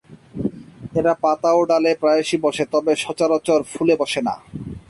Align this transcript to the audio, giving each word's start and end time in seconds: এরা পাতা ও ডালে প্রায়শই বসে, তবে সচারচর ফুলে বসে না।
এরা 0.99 1.13
পাতা 1.23 1.49
ও 1.59 1.61
ডালে 1.69 1.91
প্রায়শই 2.01 2.37
বসে, 2.45 2.63
তবে 2.73 2.91
সচারচর 3.03 3.59
ফুলে 3.71 3.95
বসে 4.01 4.21
না। 4.27 4.35